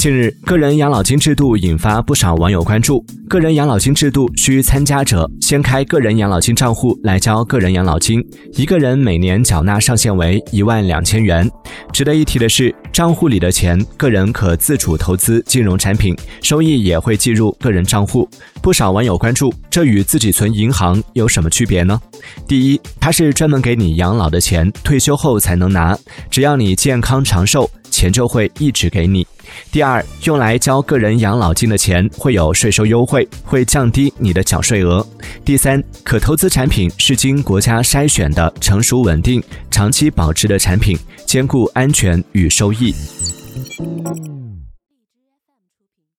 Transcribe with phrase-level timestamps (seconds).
[0.00, 3.04] 近日，个人养老金制度引发不少网友关注。
[3.28, 8.24] 个人养老金制度需参加者先开个人养老金账户来交个人养老金，
[8.54, 11.46] 一个人每年缴纳上限为一万两千元。
[11.92, 18.26] 值得一提的是，账户里的钱，个人可自主投资金融产品，收益也会计入个人账户。
[18.62, 22.00] 不少网友关注，这与自己存银行有什么区别呢？
[22.48, 25.94] 第一，它是专门给你养老的钱，退休后才能拿，
[26.30, 27.70] 只要你健康长寿。
[27.90, 29.26] 钱就会一直给你。
[29.70, 35.06] 第二，用来交个人养老金的钱会有税收优惠，会降低你的缴税额。
[35.44, 42.94] 第三，可投资产品是经国家筛选的成熟稳定、长期保值的产品，兼顾安全与收益。